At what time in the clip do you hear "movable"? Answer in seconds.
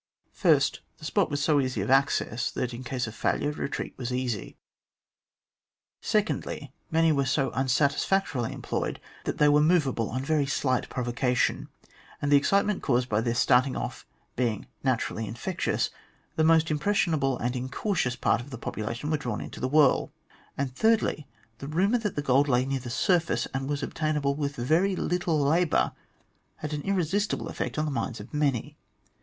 9.61-10.09